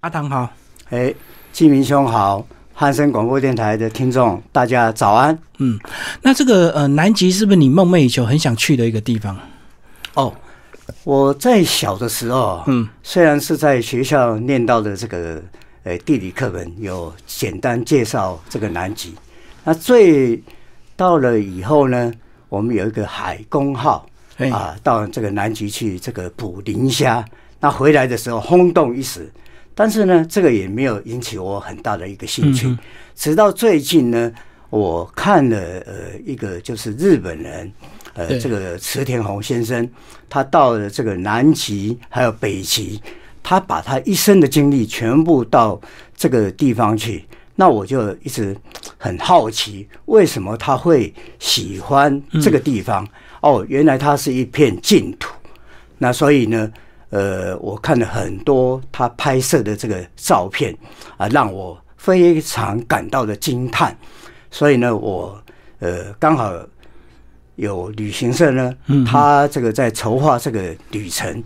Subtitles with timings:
[0.00, 0.48] 阿唐好，
[0.90, 1.12] 哎，
[1.50, 5.36] 季明兄好，汉声广播电台的听众大家早安。
[5.58, 5.76] 嗯，
[6.22, 9.36] 那这个呃南极是不是你梦寐以求、很想去的一个地方？
[10.14, 10.32] 哦，
[11.02, 15.42] 我在小的时候，嗯，虽然是在学校念到的这个
[15.82, 19.16] 呃地理课本有简单介绍这个南极，
[19.64, 20.40] 那最
[20.94, 22.12] 到了以后呢，
[22.48, 24.06] 我们有一个海工号
[24.52, 27.24] 啊，到这个南极去这个捕磷虾，
[27.58, 29.28] 那回来的时候轰动一时，
[29.78, 32.76] 但是呢，这个也没有引起我很大的一个兴趣，
[33.14, 34.32] 直到最近呢，
[34.70, 35.56] 我看了
[35.86, 37.72] 呃一个就是日本人。
[38.14, 39.88] 呃，这个池田宏先生，
[40.28, 43.00] 他到了这个南极还有北极，
[43.44, 45.80] 他把他一生的经历全部到
[46.16, 47.24] 这个地方去。
[47.54, 48.56] 那我就一直
[48.96, 53.06] 很好奇，为什么他会喜欢这个地方？
[53.42, 55.32] 哦，原来它是一片净土。
[55.98, 56.68] 那所以呢，
[57.10, 60.76] 呃，我看了很多他拍摄的这个照片
[61.16, 63.96] 啊，让我非常感到的惊叹。
[64.50, 65.40] 所以呢，我
[65.80, 66.52] 呃刚好。
[67.58, 68.72] 有旅行社呢，
[69.04, 71.42] 他这个在筹划这个旅程，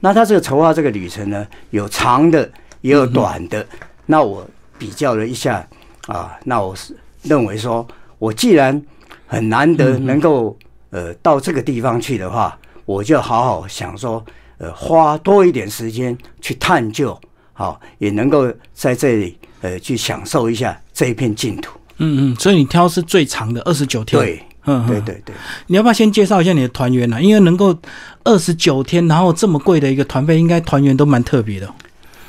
[0.00, 3.64] 那他这个筹划这个旅程呢，有长的也有短的。
[4.06, 4.44] 那我
[4.76, 5.64] 比较了一下
[6.08, 7.86] 啊，那我是认为说，
[8.18, 8.82] 我既然
[9.28, 10.58] 很难得能够
[10.90, 14.24] 呃到这个地方去的话，我就好好想说，
[14.62, 17.20] 呃，花多一点时间去探究，
[17.52, 21.76] 好也能够在这里呃去享受一下这一片净土。
[21.96, 24.22] 嗯嗯，所以你挑是最长的二十九天。
[24.22, 24.40] 对。
[24.64, 25.34] 嗯，对对对，
[25.66, 27.20] 你要不要先介绍一下你的团员呢？
[27.20, 27.76] 因为能够
[28.22, 31.68] 二十九天，然后这么贵的一个团费，应该团员都蛮特别的。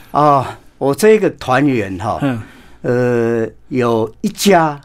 [0.09, 2.41] 啊，我这个团员哈，嗯，
[2.81, 4.81] 呃，有一家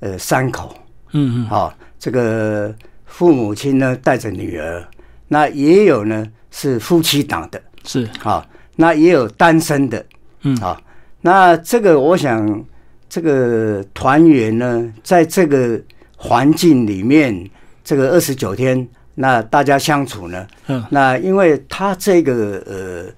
[0.00, 0.76] 呃三口，
[1.12, 2.74] 嗯嗯，好，这个
[3.06, 4.86] 父母亲呢带着女儿，
[5.28, 10.06] 那也有呢是夫妻档的，是好，那也有单身的，
[10.42, 10.80] 嗯，好，
[11.20, 12.64] 那这个我想
[13.08, 15.80] 这个团员呢，在这个。
[16.24, 17.50] 环境里面，
[17.82, 18.86] 这个二十九天，
[19.16, 20.46] 那大家相处呢？
[20.68, 23.12] 嗯，那因为他这个呃，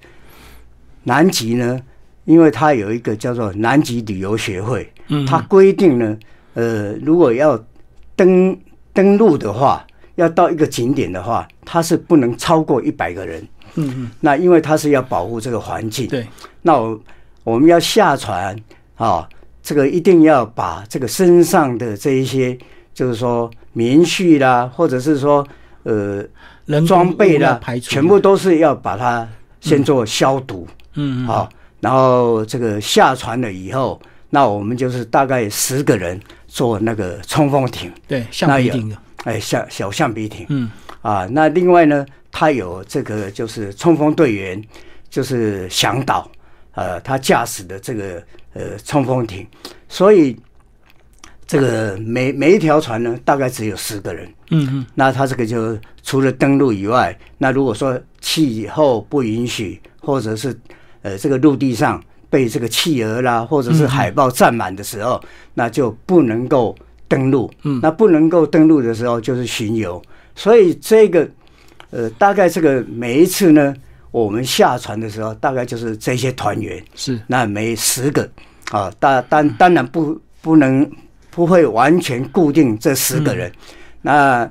[1.03, 1.79] 南极呢，
[2.23, 6.17] 因为他有一个叫做南极旅游协会，嗯，他规定呢，
[6.55, 7.63] 呃，如果要
[8.15, 8.57] 登
[8.91, 13.41] 登陆的话，要到一个景点的话，它是不能超过一百个人。
[13.75, 16.27] 嗯嗯，那因为它是要保护这个环境，对，
[16.61, 16.99] 那我
[17.43, 18.55] 我们要下船
[18.95, 19.27] 啊，
[19.61, 22.57] 这个一定要把这个身上的这一些。
[22.93, 25.45] 就是说，棉絮啦，或者是说，
[25.83, 26.23] 呃，
[26.87, 29.27] 装备啦，全部都是要把它
[29.59, 31.49] 先做消毒，嗯，好，
[31.81, 38.95] 然后这个下船了以后，那我们就是大概十个人坐那个冲锋艇，对，橡皮艇的，
[39.25, 40.71] 哎，橡小橡皮艇，嗯，
[41.01, 44.63] 啊，那另外呢，他有这个就是冲锋队员，
[45.09, 46.31] 就是向导，
[46.73, 49.45] 呃，他驾驶的这个呃冲锋艇，
[49.89, 50.35] 所以。
[51.47, 54.27] 这个每每一条船呢，大概只有十个人。
[54.49, 60.59] 嗯嗯，那他这个就除了登陆以外，那如果说气候不允许，或者是
[61.03, 66.75] 呃这个陆地上被这个企鹅啦，或者是海豹占满的时候，那就不能够
[67.07, 67.51] 登陆。
[67.63, 70.01] 嗯，那不能够登陆的时候就是巡游。
[70.35, 71.27] 所以这个
[71.91, 73.73] 呃，大概这个每一次呢，
[74.11, 76.83] 我们下船的时候，大概就是这些团员。
[76.95, 77.19] 是。
[77.27, 78.29] 那每十个。
[78.71, 80.89] 啊，当当当然不不能。
[81.31, 83.51] 不会完全固定这十个人，
[84.01, 84.49] 那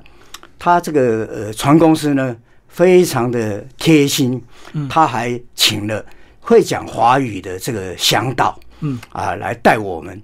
[0.59, 2.37] 他这个呃船公司呢
[2.69, 4.39] 非常的贴心，
[4.87, 6.05] 他还请了
[6.41, 9.01] 会讲华语的这个向导，嗯。
[9.13, 10.21] 啊来带我们，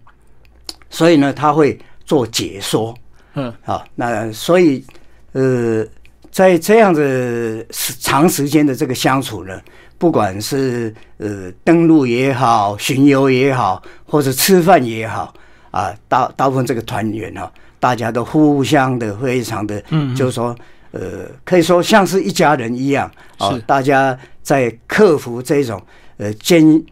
[0.90, 1.78] 所以呢他会
[2.10, 2.92] 做解说，
[3.34, 4.84] 嗯好，那所以
[5.30, 5.86] 呃
[6.32, 7.64] 在这样的
[8.00, 9.60] 长时间的这个相处呢，
[9.96, 15.32] 不管是呃登陆也好，巡游也好，或者吃饭也好。
[15.70, 20.52] 啊，大大部分这个团员哈，大家都互相的非常的，嗯，就是说，
[20.90, 23.56] 呃，可以说像是一家人一样啊。
[23.68, 25.80] 大家在克服这种
[26.16, 26.84] 呃艰，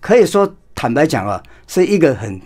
[0.00, 2.40] 可以说坦白讲啊，是一个很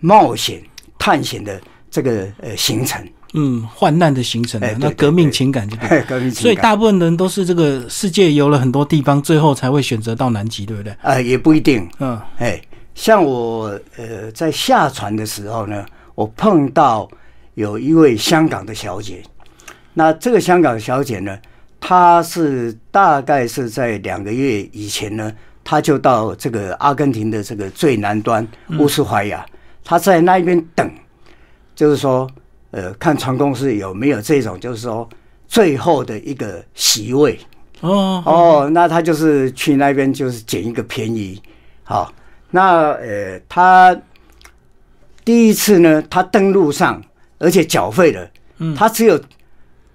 [0.00, 0.60] 冒险
[1.00, 1.60] 探险的
[1.90, 3.04] 这个呃行程。
[3.32, 6.00] 嗯，患难的行程，那革命情感就对。
[6.02, 6.42] 革命情感。
[6.42, 10.92] 所以大部分人都是这个世界游了很多地方，最后才会选择到南极，对不对？
[11.00, 11.88] 啊，也不一定。
[11.98, 12.60] 嗯，哎。
[12.92, 17.08] 像我呃在下船的时候呢，我碰到
[17.54, 19.22] 有一位香港的小姐，
[19.94, 21.38] 那这个香港小姐呢，
[21.78, 25.32] 她是大概是在两个月以前呢，
[25.64, 28.46] 她就到这个阿根廷的这个最南端
[28.78, 29.46] 乌斯怀亚，
[29.90, 30.88] 她在那边等，
[31.74, 32.30] 就是说
[32.70, 35.08] 呃看船公司有没有这种就是说
[35.48, 37.36] 最后的一个席位
[37.80, 41.42] 哦哦，那他就是去那边就是捡一个便宜。
[41.82, 42.12] 好，
[42.52, 44.00] 那呃，他
[45.24, 47.02] 第一次呢，他登陆上，
[47.40, 49.20] 而且缴费了，嗯，他只有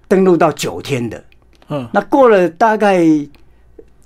[0.08, 1.24] 登陆到九天的，
[1.70, 3.02] 嗯，那过了大概，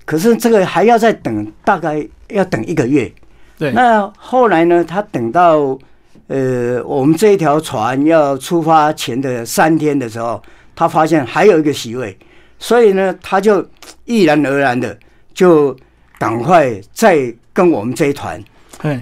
[0.04, 3.12] 可是这个还要再等，大概要等一个月。
[3.60, 5.78] 对，那后来呢，他等到
[6.26, 10.42] 呃，我们这一条船要出发前的三天的时候，
[10.74, 12.18] 他发现还有一个席位，
[12.58, 13.64] 所以呢，他就
[14.06, 14.98] 毅然而然的
[15.32, 15.76] 就
[16.18, 18.42] 赶快再跟我们这一团，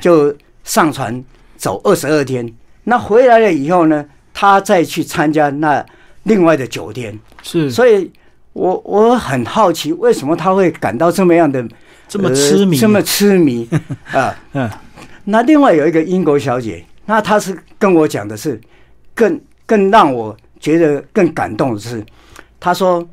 [0.00, 0.34] 就
[0.64, 1.24] 上船。
[1.58, 2.48] 走二十二天，
[2.84, 5.84] 那回来了以后呢，他再去参加那
[6.22, 8.08] 另外的九天，是，所以
[8.52, 11.66] 我我很好奇，为什么他会感到这么样的
[12.08, 13.68] 这么痴迷，这么痴迷
[14.12, 14.34] 啊？
[14.54, 14.70] 嗯，
[15.24, 18.60] 那另外有一个英国小姐，那她是跟我讲的是，
[19.14, 22.04] 更更让我觉得更感动的是，
[22.58, 23.06] 她说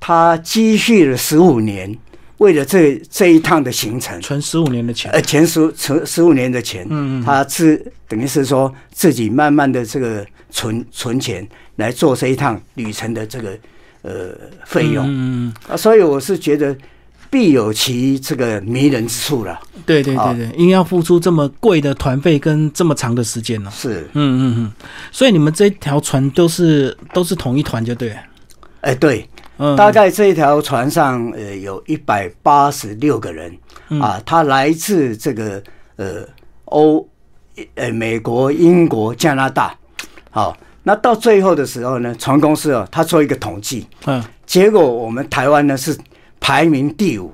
[0.00, 1.96] 她积蓄了十五年。
[2.38, 7.76] 为了这这一趟的行程，存十五年的钱，呃，前十存十五年的钱，嗯嗯，她是
[8.08, 13.50] 等于是说自己慢慢的这个存存钱来做这一趟旅程的这个
[14.00, 14.30] 呃
[14.64, 15.52] 费用，嗯。
[15.68, 16.74] 啊，所以我是觉得
[17.30, 19.58] 必有其这个迷人之处了。
[19.86, 23.70] 对对对对，因为要付出这么贵的团费跟这么长的时间呢。
[23.72, 24.72] 是，嗯嗯嗯，
[25.10, 28.14] 所以你们这条船都是都是同一团就对。
[28.80, 29.26] 哎，对。
[29.76, 33.54] 大概这一条船上，呃，有一百八十六个人
[34.00, 35.62] 啊，他来自这个
[35.96, 36.26] 呃
[36.64, 37.06] 欧，
[37.74, 39.76] 呃美国、英国、加拿大。
[40.30, 45.94] 好，那到最后的时候呢，船公司哦，他做一个统计，嗯，结果我们台湾呢是
[46.40, 47.30] 排名第五，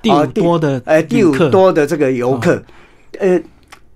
[0.00, 2.62] 第五多的，呃，第五多的这个游客，
[3.18, 3.40] 呃，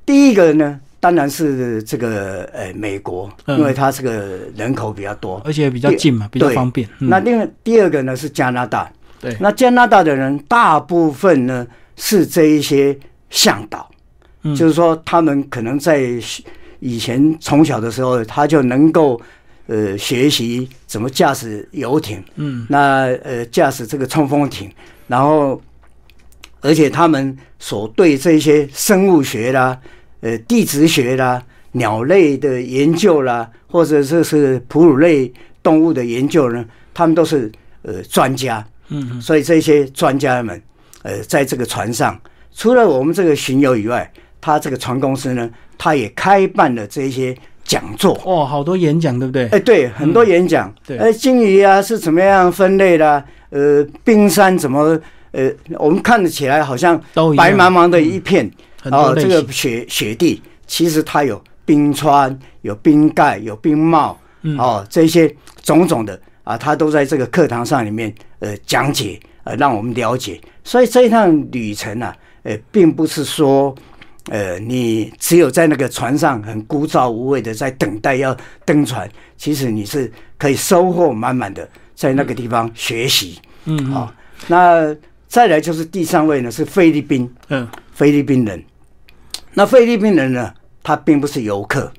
[0.04, 0.80] 第一个呢。
[0.98, 6.88] 当然是这个呃美国，因为它这个人口比较多，而且比较近嘛，比较方便。
[6.98, 11.64] 那另外第二个呢是加拿大，对，那加拿大的人大部分呢
[11.94, 12.98] 是这一些
[13.30, 13.88] 向导，
[14.56, 16.00] 就是说他们可能在
[16.80, 19.20] 以前从小的时候他就能够
[19.66, 24.70] 呃学习怎么驾驶游艇，嗯，那呃驾驶这个冲锋艇，
[25.06, 25.60] 然后
[26.60, 29.78] 而且他们所对这些生物学啦。
[30.22, 31.40] 呃，地质学啦，
[31.72, 35.30] 鸟类的研究啦，或者说是哺乳类
[35.62, 36.64] 动物的研究呢，
[36.94, 37.52] 他们都是
[37.82, 38.66] 呃专家。
[38.88, 40.60] 嗯，所以这些专家们，
[41.02, 42.18] 呃，在这个船上，
[42.50, 44.10] 除了我们这个巡游以外，
[44.40, 47.36] 他这个船公司呢，他也开办了这些
[47.66, 48.18] 讲座。
[48.24, 49.48] 哦，好多演讲，对不对？
[49.48, 50.72] 哎，对，很多演讲。
[50.86, 53.22] 对，哎，鲸鱼啊是怎么样分类的？
[53.50, 54.98] 呃，冰山怎么？
[55.32, 56.98] 呃，我们看得起来好像
[57.36, 58.50] 白茫茫的一片。
[58.84, 64.16] 哦，这个雪雪地其实它有冰川、有冰盖、有冰帽，
[64.56, 70.40] 哦，这些种种的啊，它都在这个课堂上里面呃讲解，呃，让我们了解。
[70.64, 72.14] 所以这一趟旅程啊，
[72.44, 73.74] 呃，并不是说
[74.30, 83.40] 呃你只有在那个船上很枯燥无味的在等待要登船，其实你是可以收获满满的在那个地方学习。
[83.64, 84.12] 嗯，好，
[84.46, 84.94] 那
[85.28, 88.62] 再来就是第三位呢是菲律宾，嗯，菲律宾人。
[89.54, 90.52] 那菲律宾人呢？
[90.82, 91.92] 他并不是游客，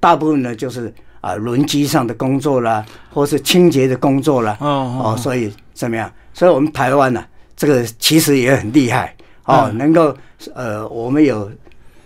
[0.00, 4.56] 大部分呢就是啊轮机上的工作啦，或是清洁的工作啦。
[4.60, 6.12] 哦哦，所以怎么样？
[6.34, 7.24] 所以我们台湾呢，
[7.56, 9.14] 这个其实也很厉害
[9.44, 10.12] 哦，能够
[10.54, 11.48] 呃，我们有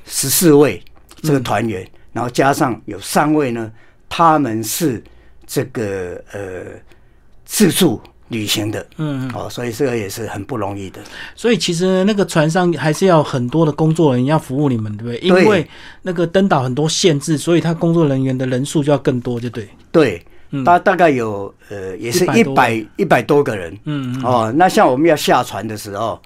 [0.07, 0.83] 十四位
[1.23, 3.71] 这个团员，然后加上有三位呢，
[4.09, 5.03] 他们是
[5.47, 6.41] 这个呃
[7.45, 8.01] 自助。
[8.29, 11.01] 旅行的，嗯，哦，所以这个也是很不容易的。
[11.37, 15.19] 所以其实那个船上还是要很多的工作人员要服务你们，对不对？
[15.21, 15.65] 因为
[16.03, 19.69] 那个登岛很多限制，所以他工作人员的人数就要更多，就对。
[19.93, 20.21] 对，
[20.65, 23.79] 大大概有呃，也是一百一百多个人。
[23.85, 26.21] 嗯，哦，那像我们要下船的时候，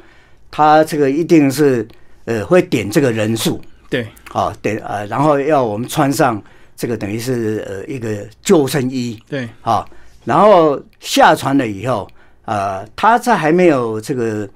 [0.51, 1.87] 他这个一定是
[2.25, 3.61] 呃会点这个人数，
[3.91, 6.43] 对，啊对啊，然后要我们穿上
[6.75, 9.87] 这个等于是呃一个救生衣，对，好。
[10.25, 12.07] 然后下船了以后，
[12.45, 14.47] 呃，他在还没有这个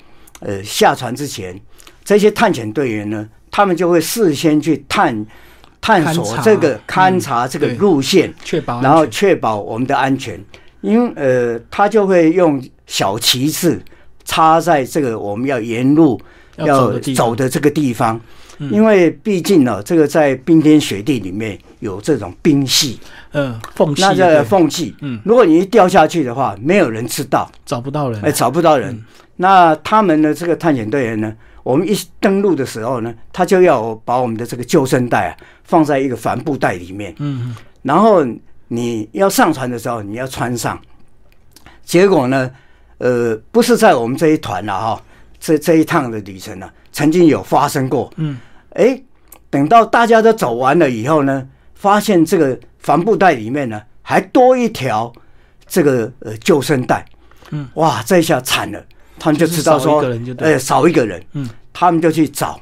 [0.41, 1.59] 呃下船之前，
[2.05, 5.27] 这些探险队员呢，他们就会事先去探
[5.81, 10.39] 探索这个勘察这个路线，确保然后确保我们的安全。
[10.83, 13.83] 因为呃，他就会用小旗帜
[14.27, 16.21] 插在这个我们要沿路
[16.57, 18.21] 要走的这个地方。
[18.71, 22.99] 因为毕竟呢，这个在冰天雪地里面有这种冰隙，
[23.33, 29.03] 嗯，缝隙，那个缝隙，嗯，如果你一掉下去的话，没有人知道，找不到人，哎，找不到人。
[29.37, 38.25] 那他们的这个探险队员呢，我们一登陆的时候呢，他就要把我们的这个救生带啊放在一个帆布袋里面，嗯，然后
[38.69, 40.81] 你要上船的时候，你要穿上。
[41.85, 42.51] 结果呢，
[42.99, 45.03] 呃，不是在我们这一团了哈。
[45.39, 48.11] 这这一趟的旅程呢，曾经有发生过。
[48.17, 48.39] 嗯，
[48.75, 49.01] 哎，
[49.51, 55.13] 等到大家都走完了以后呢，发现这个帆布袋里面呢，还多一条
[55.67, 57.05] 这个呃救生带。
[57.51, 58.85] 嗯，哇，这下惨了，
[59.19, 60.05] 他们就知道说，
[60.39, 61.25] 哎，少一个人。
[61.35, 62.61] 嗯，他们就去找，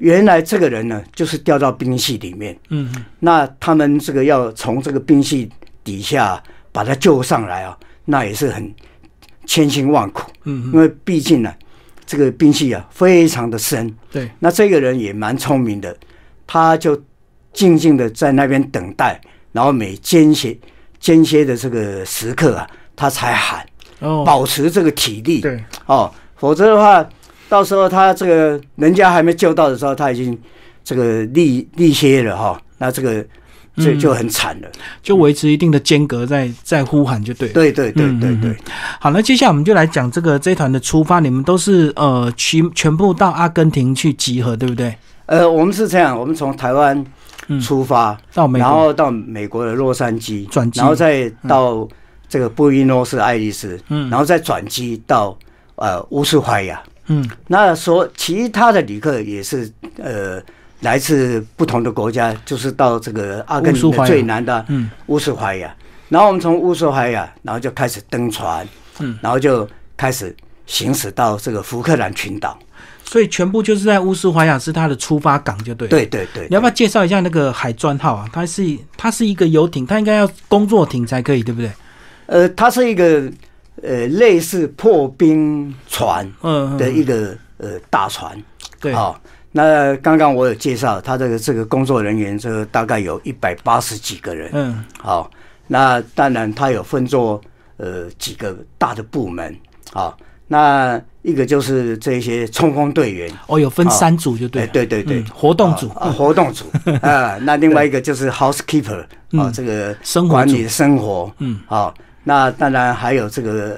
[0.00, 2.58] 原来这个人呢，就是掉到冰隙里面。
[2.70, 5.50] 嗯，那他们这个要从这个冰隙
[5.82, 6.42] 底下
[6.72, 8.74] 把他救上来啊，那也是很
[9.44, 10.30] 千辛万苦。
[10.44, 11.52] 嗯，因为毕竟呢。
[12.06, 13.94] 这个兵器啊，非常的深。
[14.10, 15.96] 对，那这个人也蛮聪明的，
[16.46, 17.00] 他就
[17.52, 19.20] 静静的在那边等待，
[19.52, 20.56] 然后每间歇
[20.98, 23.66] 间歇的这个时刻啊，他才喊，
[24.24, 25.40] 保持这个体力。
[25.40, 27.08] 对，哦，否则的话，
[27.48, 30.38] 到时候他这个人家还没救到的时候，他已经
[30.82, 32.60] 这个力力歇了哈。
[32.78, 33.24] 那这个。
[33.76, 34.68] 这就很惨了，
[35.02, 37.48] 就维持一定的间隔，在在呼喊就对。
[37.48, 38.56] 对对对对对。
[39.00, 44.94] 好，那接下来我们就来讲这个这团的出发，你们都是呃全全部到阿根廷去集合，对不对？
[45.26, 47.04] 呃，我们是这样，我们从台湾
[47.60, 51.88] 出发到美，然后到美国的洛杉矶转机，然后再到
[52.28, 55.36] 这个布宜诺斯艾利斯，嗯，然后再转机到
[55.74, 60.40] 呃乌斯怀亚，嗯，那说其他的旅客也是呃。
[60.84, 64.64] 来自不同的国家，就是到这个阿根廷最南的
[65.06, 65.74] 乌斯怀亚，
[66.10, 70.36] 然后我们从乌斯怀亚，然后就开始登船，嗯，然后就开始
[70.66, 72.58] 行驶到这个福克兰群岛，
[73.02, 75.88] 所以全部就是在乌斯怀亚是它的出发港，就对。
[75.88, 78.28] 对对对，你要不要介绍一下那个海专号啊？
[78.30, 78.62] 它是
[78.98, 81.72] 它是一个游艇，它应该要工作艇才可以，对不对？
[82.26, 83.32] 呃，它是一个
[83.82, 88.36] 呃类似破冰船嗯的一个呃大船，
[88.78, 88.92] 对。
[88.92, 89.18] 啊。
[89.56, 94.50] 那刚刚我有介绍，他这个这个工作人员，这个大概有一百八十几个人。
[94.52, 95.30] 嗯，好，
[95.68, 97.40] 那当然他有分作
[97.76, 99.56] 呃几个大的部门。
[99.92, 100.18] 好，
[100.48, 103.30] 那一个就是这些冲锋队员。
[103.46, 104.66] 哦，有分三组就对。
[104.66, 106.64] 对对对，活动组啊，活动组
[107.00, 107.38] 啊。
[107.42, 109.04] 那另外一个就是 housekeeper
[109.38, 111.32] 啊，这个生管理生活。
[111.38, 111.94] 嗯，好，
[112.24, 113.76] 那当然还有这个。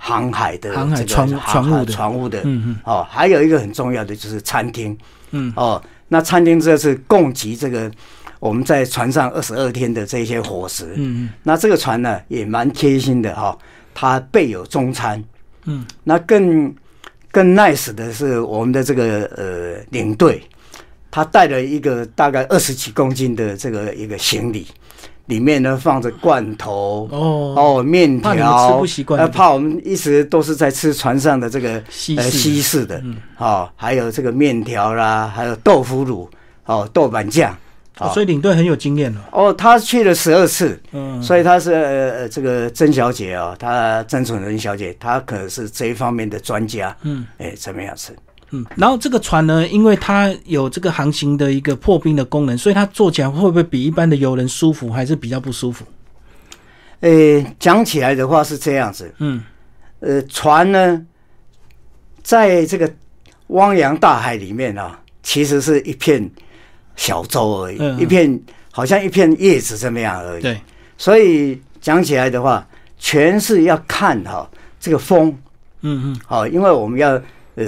[0.00, 1.92] 航海的航海船船务的。
[1.92, 4.96] 船务的，嗯嗯，哦，还有一个很重要的就是餐厅，
[5.32, 7.90] 嗯，哦，那餐厅这是供给这个
[8.38, 13.58] 我们在船上二十二天的这些伙食，嗯嗯，那这个船呢也蛮贴心的哈，
[13.92, 15.22] 它备有中餐，
[15.64, 16.72] 嗯，那更
[17.32, 20.40] 更 nice 的是我们的这个呃领队，
[21.10, 24.68] 他带了一个大概二十几公斤的这个一个行李。
[25.28, 27.54] 里面呢放着罐头哦。
[27.56, 33.02] 哦面条，吃不习惯，怕我们一直都是在吃船上的这个西西式的，
[33.38, 36.28] 哦，还有这个面条啦，还有豆腐乳
[36.66, 37.56] 哦，豆瓣酱，
[38.12, 39.24] 所以领队很有经验了。
[39.32, 48.14] 哦，他去了十二次，嗯，所以他是呃这个曾小姐哦，她曾楚仁小姐，她可是这一方面的专家，嗯，哎，怎么样子？
[48.50, 55.84] 嗯，然后这个船呢，因为它有这个航行的一个破冰的功能，所以它坐起来会不会比一般的游人舒服，还是比较不舒服？
[57.00, 57.10] 呃，
[57.58, 59.42] 讲起来的话是这样子，嗯，
[60.00, 61.04] 呃，船呢，
[62.22, 62.90] 在这个
[63.48, 66.30] 汪洋大海里面啊，其实是一片
[66.96, 68.40] 小舟而已，一片
[68.72, 70.42] 好像一片叶子这么样而已。
[70.42, 70.58] 对，
[70.96, 74.50] 所以讲起来的话，全是要看哈
[74.80, 75.36] 这个风，
[75.82, 77.10] 嗯嗯，好，因为我们要
[77.56, 77.66] 呃。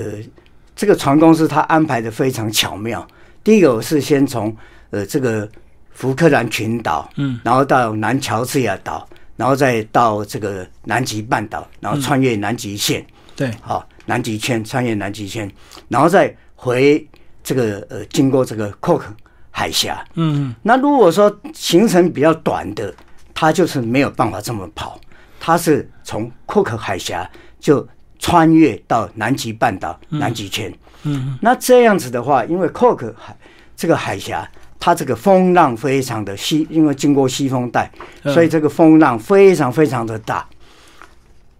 [0.81, 3.07] 这个船公司他安排的非常巧妙。
[3.45, 4.57] 第一个我是先从
[4.89, 5.47] 呃这个
[5.91, 9.07] 福克兰群岛，嗯，然后到南乔治亚岛，
[9.37, 13.05] 然后再到这个南极半岛，然后穿越南极线，
[13.37, 15.53] 对，好，南极圈穿越南极圈，
[15.89, 17.07] 然后再回
[17.45, 19.15] 这个呃经过这个库克
[19.51, 22.95] 海峡，嗯，那如果说行程比较短的，
[23.35, 24.99] 它就是没有办法这么跑，
[25.39, 27.87] 它是从库克海峡就。
[28.21, 30.71] 穿越到南极半岛、南极圈，
[31.05, 33.35] 嗯，那这样子的话，因为 Cook 海
[33.75, 34.47] 这个海峡，
[34.79, 37.91] 它这个风浪非常的西，因为经过西风带，
[38.25, 40.47] 所以这个风浪非常非常的大。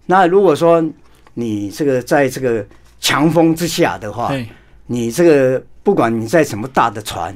[0.05, 0.85] 那如果说
[1.33, 2.63] 你这个在这个
[3.01, 4.31] 强风之下的话，
[4.87, 7.35] 你这个不管你在什么大的船，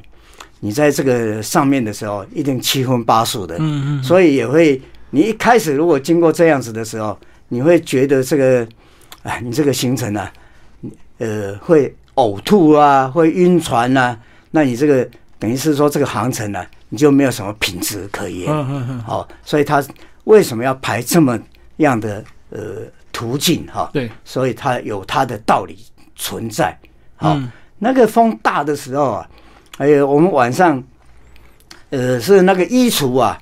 [0.60, 4.78] 你在这个上面的时候，一定七荤八素的，嗯嗯，所以也会，
[5.08, 8.68] 你一开始如果经过这样子的时候，你会觉得这个。
[9.24, 10.28] 哎，你这个行程呢，
[11.18, 14.16] 呃，会呕吐啊，会晕船啊，
[14.50, 18.52] 那你这个等于是说这个航程呢，你就没有什么品质可言。
[18.52, 19.00] 嗯嗯嗯。
[19.00, 19.82] 好，所以他
[20.24, 21.38] 为什么要排这么
[21.78, 23.88] 样的呃途径哈？
[23.94, 24.10] 对。
[24.26, 25.78] 所以它有它的道理
[26.14, 26.78] 存在。
[27.16, 27.34] 好，
[27.78, 29.28] 那个风大的时候啊，
[29.78, 30.84] 还有我们晚上，
[31.88, 33.40] 呃，是那个衣橱啊，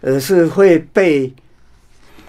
[0.00, 1.34] 呃，是会被，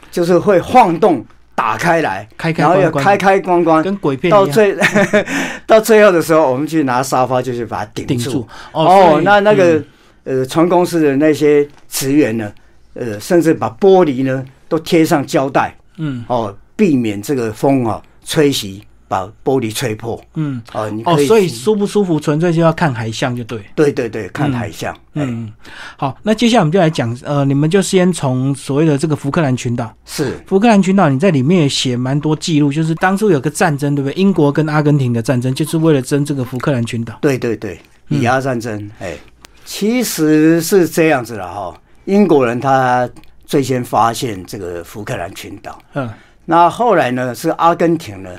[0.09, 1.23] 就是会晃动。
[1.55, 4.77] 打开来，开开然后要开开关关，跟鬼片到最
[5.65, 8.45] 到最后的时候，我们去拿沙发就去把它顶住。
[8.73, 9.85] 哦那那个、嗯。
[10.25, 12.51] 呃，船公司的那些职员呢，
[12.95, 16.25] 呃，甚至把玻璃呢都贴上胶带，嗯。
[16.27, 20.19] 哦，避免这个风啊吹袭，把玻璃吹破。
[20.33, 23.59] 嗯哦，你哦可，以，所以舒不舒服纯粹就要看海象就对。
[23.75, 24.95] 对对对，看海象。
[25.13, 25.53] 嗯，嗯，
[25.97, 29.93] 好，那接下来我们就来讲，呃，你们就先从所谓的这个福克兰群岛。
[30.05, 34.13] 是福克兰群岛，你在里面也写蛮多记录，就是当初有个战争，对不对？
[34.15, 37.17] 英国跟阿根廷的战争，就是为了争这个福克兰群岛。
[37.21, 39.15] 对对对，嗯以牙战争，哎、
[39.63, 41.73] 其实是这样子的哈。
[42.05, 43.09] 英国人他
[43.45, 46.09] 最先发现这个福克兰群岛，嗯
[46.45, 48.29] 那后来呢是阿根廷呢，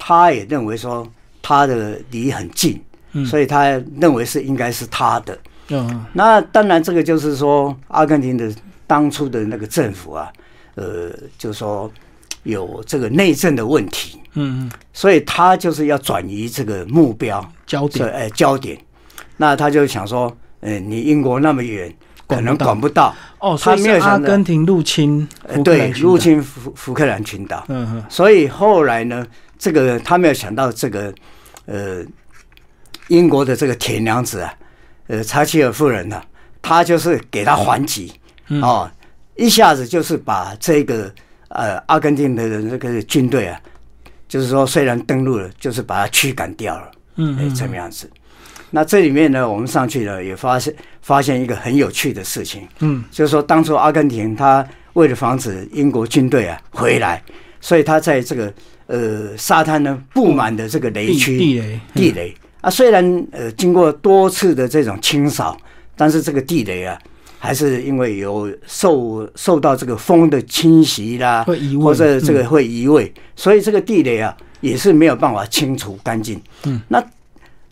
[0.00, 1.06] 他也认为说
[1.40, 3.68] 他的离很近，嗯所以他
[4.00, 5.38] 认为是应该是他的。
[5.68, 8.52] 嗯那当然这个就是说阿根廷的
[8.88, 10.32] 当初的那个政府啊，
[10.74, 11.88] 呃，就说
[12.42, 17.40] 有这个内政的问题，嗯嗯，所以他就是要转移这个目标。
[17.66, 18.08] 焦点。
[18.08, 18.76] 哎呃焦点，
[19.36, 21.94] 那他就想说，呃，你英国那么远，
[22.26, 25.28] 可能管不到，哦，他没有阿根廷入侵
[25.62, 26.18] 对，入。
[26.18, 29.24] 侵福福克兰群岛，嗯嗯所以后来呢，
[29.60, 31.14] 这个他没有想到这个，
[31.66, 32.02] 呃，
[33.08, 34.54] 英国的这个铁娘子啊，
[35.08, 36.20] 呃，查契尔夫人呢、
[36.62, 38.10] 她就是给他还击，
[38.48, 38.90] 嗯哦，
[39.36, 41.12] 一下子就是把这个
[41.50, 43.60] 呃阿根廷的这个军队啊，
[44.26, 46.86] 就是说虽然登陆了，就是把他驱赶掉了。
[46.86, 48.10] 哎，嗯嗯怎么样子。
[48.70, 57.22] 那这里面呢，我们上去呢也发现发现一个很有趣的事情，嗯就是说当初阿根廷他为了防止英国军队啊回来，
[57.60, 58.52] 所以他在这个
[58.86, 65.56] 呃沙滩呢布满的这个雷区地雷地雷啊，虽然呃经过多次的这种清扫，
[65.96, 66.98] 但是这个地雷啊。
[67.42, 76.38] 还是因为有受受到这个风的侵袭啦，会移位或者这个嗯会移位，所以这个地雷啊也是没有办法清除干净。
[76.64, 77.02] 嗯，那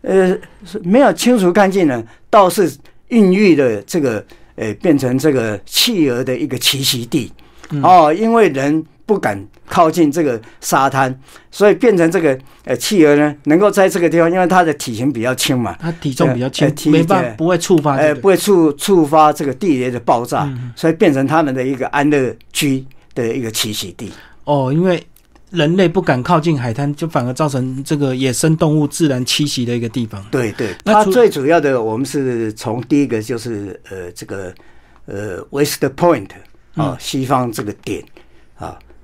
[0.00, 0.34] 呃
[0.82, 2.74] 没有清除干净呢，倒是
[3.08, 7.30] 孕育的这个呃变成这个企鹅的一个栖息地。
[7.68, 11.18] 嗯哦，因为人不敢靠近这个沙滩，
[11.50, 18.20] 所以变成这个呃企鹅呢能够在这个地方，因为它的体型比较轻嘛，它体重比较呃轻，体没办法不会触发呃，这个。
[18.20, 24.12] 不会触触发这个地雷的爆炸，嗯所以变成他们的一个安乐居的一个栖息地。
[24.44, 25.02] 哦，因为
[25.50, 30.22] 人类不敢靠近海滩，就反而造成这个野生动物自然栖息的一个地方。
[30.30, 34.52] 对对，那它最主要的，我们是从第一个就是呃这个
[35.06, 36.28] 呃 West Point
[36.74, 38.17] 啊、嗯西方这个点啊，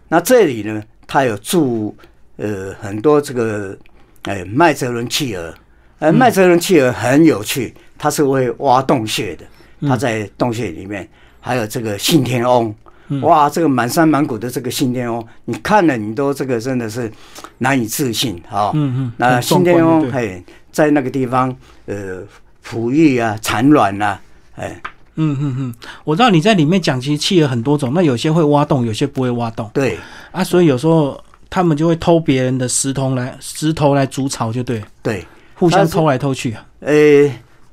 [0.08, 1.96] 那这里呢，它有住
[2.36, 3.76] 呃很多这个
[4.22, 5.54] 呃麦哲伦企鹅，
[5.98, 6.14] 呃嗯。
[6.14, 9.44] 麦哲伦企鹅很有趣，它是会挖洞穴的，
[9.80, 9.88] 嗯。
[9.88, 11.08] 它在洞穴里面，
[11.40, 12.74] 还有这个信天翁。
[13.08, 13.20] 嗯。
[13.20, 17.10] 哇，这个满山满谷的这个信天翁，你看了你都这个真的是
[17.58, 18.70] 难以置信啊！
[18.74, 21.54] 嗯嗯，那信天翁嘿，在那个地方，
[21.86, 22.22] 呃，
[22.62, 24.18] 哺育啊、产卵啊，
[24.56, 24.80] 哎，
[25.16, 25.74] 嗯嗯嗯，
[26.04, 29.70] 我知道你在里面讲，其实企鹅很多种，那有些会挖洞，有些不会挖洞。
[29.72, 29.98] 对。
[30.32, 35.24] 啊，所以有时候他们就会偷别人的石头来石头来筑巢，就对，对，
[35.54, 36.66] 互相偷来偷去啊。
[36.80, 36.94] 呃，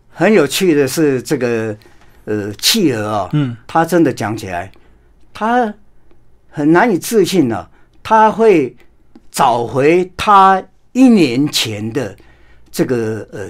[0.09, 1.75] 很有趣的是这个
[2.25, 3.57] 呃企鹅啊、嗯。
[3.65, 4.71] 它真的讲起来，
[5.33, 5.73] 它
[6.49, 7.67] 很难以置信呢、
[8.03, 8.75] 它会
[9.31, 12.15] 找回它一年前的
[12.71, 13.49] 这个呃，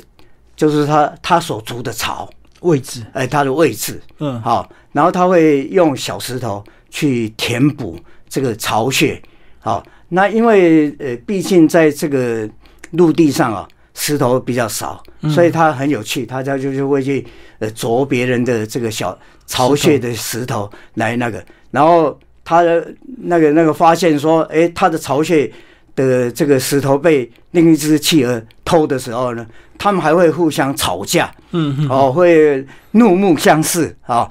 [0.55, 2.29] 就是它它所筑的巢，
[2.61, 4.41] 位置，哎，它的位置，嗯。
[4.41, 9.21] 好，然后他会用小石头去填补这个巢穴。
[9.59, 12.49] 好，那因为呃，毕竟在这个
[12.91, 17.25] 陆地上啊，石头比较少，所以他很有趣，他他就是会去
[17.59, 25.51] 呃啄别人的这个小巢穴的石头来那个，然后他的那个那个发现说，哎，他的巢穴
[25.95, 29.45] 的这个石头被另一只企鹅偷的时候呢，
[29.77, 31.31] 他们还会互相吵架。
[31.51, 34.29] 嗯嗯，哦，会怒目相视啊、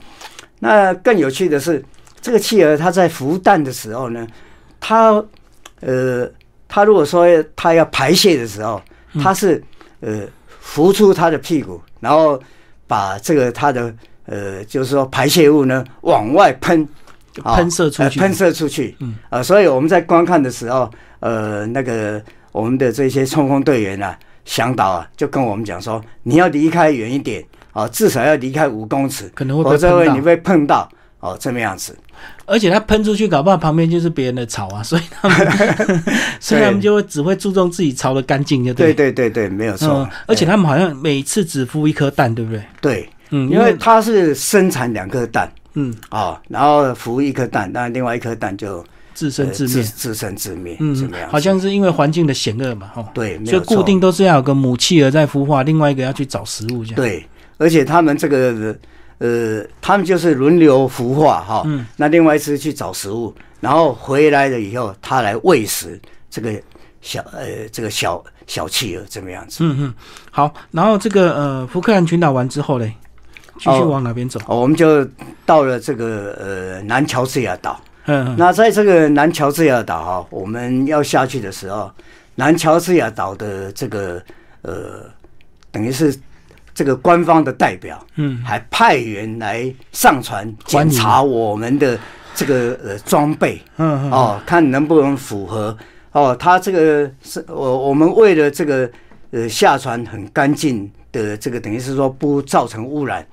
[0.61, 1.85] 那更有趣的是，
[2.21, 4.27] 这个企鹅它在孵蛋的时候呢，
[4.81, 5.23] 它
[5.81, 6.31] 呃，
[6.69, 8.81] 它如果说它要排泄的时候，
[9.23, 9.63] 它是
[10.01, 10.23] 呃
[10.61, 12.41] 浮出它的屁股，然后
[12.87, 13.95] 把这个它的
[14.27, 16.89] 呃，就是说排泄物呢往外喷，啊
[17.43, 18.97] 喷射出去呃喷射出去。
[19.01, 20.91] 嗯，啊，所以我们在观看的时候，
[21.21, 30.89] 呃，那个我们的这些冲锋队员啊，向导啊，就跟我们讲说，你要离开远一点，啊，至少要离开五公尺，可能会否被喷到，则会你会碰到，
[31.21, 31.97] 哦，这么样子。
[32.45, 35.39] 而且它喷出去，搞不好旁边就是别人的巢啊，所以他们
[36.41, 39.13] 所以他们就会只会注重自己巢的干净，就对对。
[39.13, 39.89] 对对对，没有错。
[40.01, 42.63] 嗯，而且哎他们好像每次只孵一颗蛋，对不对？
[42.81, 45.95] 对，嗯，因为它是生产两颗蛋嗯。
[46.09, 51.29] 啊、然后孵一颗蛋，那另外一颗蛋就自生自灭，自生自灭，嗯，怎么样？
[51.31, 56.95] 好像是因为环境的险恶嘛，哦，对，所以固定都是要有个母企鹅在孵化，另外一个要去找食物，这样。
[56.97, 57.27] 对，
[57.59, 58.75] 而且他们这个
[59.19, 66.51] 呃，他们就是轮流孵化哈，嗯，那另外一只去找食物，然后回来了以后，它来喂食这个
[67.03, 69.59] 小呃这个小小企鹅，怎么样子？
[69.61, 69.95] 嗯嗯，
[70.31, 72.95] 好，然后这个呃福克兰群岛完之后嘞，
[73.61, 74.41] 继续往哪边走？
[74.47, 75.07] 我们就
[75.45, 77.79] 到了这个呃南乔治亚岛。
[78.07, 81.91] 嗯，那在这个南乔治亚岛哈，我们要下去的时候，
[82.37, 84.21] 南乔治亚岛的这个
[84.63, 85.05] 呃，
[85.71, 86.19] 等于是
[86.75, 91.99] 这个官方的代表，嗯，还派员来上船检查我们的
[92.35, 95.77] 这个呃装备，嗯哦，看能不能符合
[96.13, 96.35] 哦。
[96.35, 98.91] 他这个是我我们为了这个
[99.31, 103.25] 呃下船很干净的这个，等于是说不造成污染，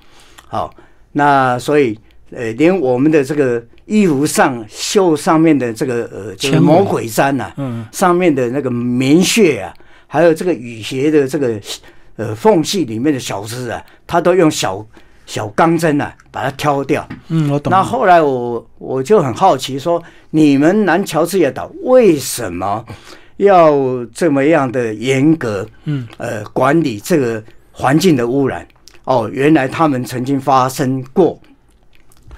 [0.48, 0.74] 好，
[1.12, 1.98] 那所以
[2.32, 3.62] 呃连我们的这个。
[3.90, 9.72] 衣服上绣上面的这个呃，就是魔鬼毡呐，嗯，上面的那个棉絮啊，
[10.06, 11.58] 还有这个雨鞋的这个
[12.16, 14.86] 呃缝隙里面的小枝啊，他都用小
[15.24, 17.08] 小钢针啊把它挑掉。
[17.28, 17.70] 嗯，我懂。
[17.70, 22.84] 那后来我我就很好奇，说你们南乔治亚岛为什么
[23.38, 23.72] 要
[24.12, 25.66] 这么样的严格？
[25.84, 28.68] 嗯，呃，管理这个环境的污染？
[29.08, 31.40] 哦，原来他们曾经发生过。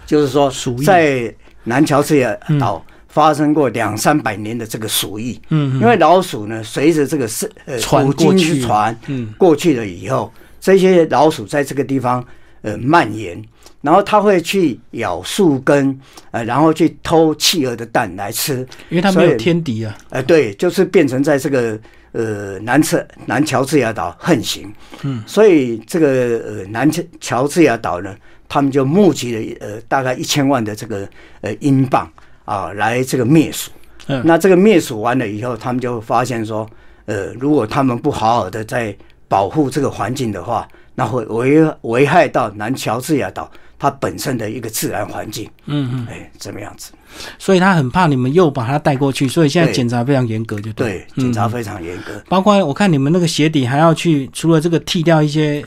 [0.07, 0.51] 就是说，
[0.85, 1.33] 在
[1.65, 5.41] 南乔治亚岛发生过两三百年的这个鼠疫。
[5.49, 8.97] 嗯，因为老鼠呢，随着这个是呃古今之船
[9.37, 12.25] 过去了以后，这些老鼠在这个地方
[12.63, 13.41] 呃蔓延，
[13.83, 15.97] 然后它会去咬树根，
[16.33, 19.97] 呃，然后去偷企鹅的蛋来吃，因为它没有天敌啊。
[20.11, 21.79] 呃，对，就是变成在这个
[22.13, 24.73] 呃南侧南乔治亚岛横行。
[25.03, 26.07] 嗯，所以这个
[26.47, 28.15] 呃南乔乔治亚岛呢。
[28.53, 31.09] 他们就募集了呃大概一千万的这个
[31.41, 32.11] 呃英镑
[32.45, 33.71] 啊，来这个灭鼠。
[34.09, 36.69] 嗯，那这个灭鼠完了以后，他们就发现说，
[37.05, 38.93] 呃，如果他们不好好的在
[39.29, 40.69] 保护这个环境的话，
[41.01, 45.49] 那会危危害到南乔治亚岛它本身的一个自然环境。
[45.67, 46.93] 嗯嗯，哎，怎么样子？
[47.39, 51.07] 所以他很怕你们又把它带过去，所以现在检查非常严格，就对。
[51.15, 52.23] 对，检查非常严格。
[52.29, 55.65] 包括我看你们那个鞋底还要去，除了这个剃掉一些。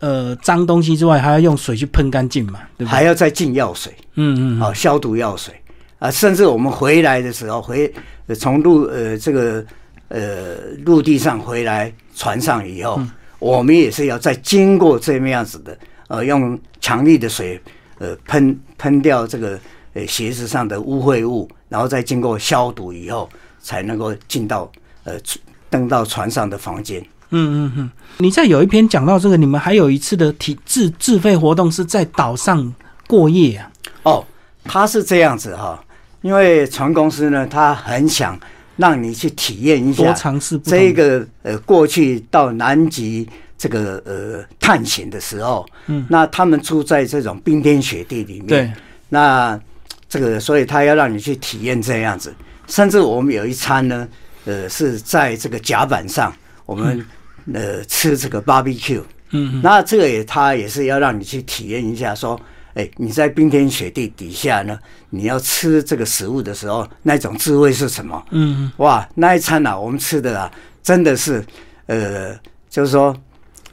[0.00, 2.60] 呃，脏东西之外，还要用水去喷干净嘛？
[2.78, 5.52] 对还要再进药水，嗯嗯，好，消毒药水
[5.98, 6.10] 啊。
[6.10, 7.92] 甚至我们回来的时候，回
[8.34, 9.62] 从陆呃这个
[10.08, 12.98] 呃陆地上回来船上以后，
[13.40, 15.76] 我们也是要再经过这么样子的，
[16.06, 17.60] 呃，用强力的水
[17.98, 19.58] 呃喷喷掉这个
[19.94, 23.28] 呃鞋子上的污秽物，然后再经过消毒以后，
[23.60, 24.70] 才能够进到
[25.04, 25.14] 呃
[25.68, 27.00] 登到船上的房间。
[27.30, 32.74] 嗯嗯嗯，你在有一篇讲到这个，你们还有一次的体自自费活动是在岛上
[33.06, 33.70] 过夜啊？
[34.02, 34.24] 哦，
[34.64, 35.82] 他是这样子哈，
[36.22, 38.38] 因为船公司呢，他很想
[38.80, 48.72] 让你去体验一下，多尝试这个呃，过去到南极这个呃探险的时候，嗯，那他们住在这种冰天雪地里面，对，
[49.10, 49.60] 那
[50.08, 52.34] 这个所以他要让你去体验这样子，
[52.66, 54.08] 甚至我们有一餐呢，
[54.46, 56.34] 呃，是在这个甲板上，
[56.66, 57.04] 我们。
[57.54, 62.38] 呃，吃这个 barbecue，嗯，那这个也他也是要让你去体验一下，说，
[62.74, 64.78] 哎，你在冰天雪地底下呢，
[65.10, 68.22] 你要吃这个食物的时候，那种滋味是什么？
[68.30, 70.50] 嗯，哇，那一餐啊，我们吃的啊，
[70.82, 71.44] 真的是，
[71.86, 72.34] 呃，
[72.68, 73.16] 就是说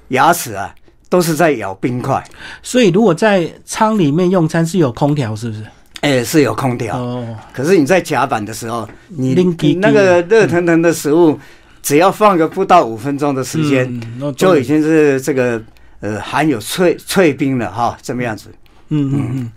[0.09, 0.73] 牙齿啊
[1.09, 2.23] 都是在咬冰块。
[2.61, 5.65] 所以如果在舱里面用餐是有空调，是不是？
[6.01, 6.97] 哎，是有空调。
[6.97, 11.39] 哦，可是你在甲板的时候，你你那个热腾腾的食物。
[11.83, 14.01] 只要放个不到五分钟的时间，
[14.35, 15.61] 就已经是这个
[16.01, 18.49] 呃含有脆脆冰了哈，这么样子。
[18.49, 18.53] 嗯
[18.89, 19.51] 嗯嗯嗯。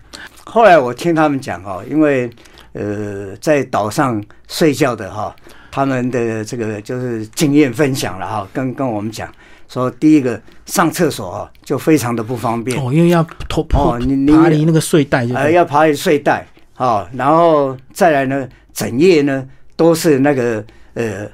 [0.45, 2.29] 后来我听他们讲哈，因为
[2.73, 5.35] 呃在岛上睡觉的哈，
[5.71, 9.31] 他们的这个就是经验分享了哈，跟跟我们讲
[9.67, 16.45] 说，第一个上厕所哈就非常的不方便哦，因为要脱哦你你爬离那个睡袋就呃要爬离睡袋
[16.77, 20.63] 哦，然后再来呢，整夜呢都是那个
[20.93, 21.27] 呃